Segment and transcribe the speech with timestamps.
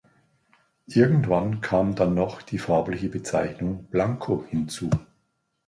[0.87, 4.89] Irgendwann kam dann noch die farbliche Bezeichnung Blanco hinzu.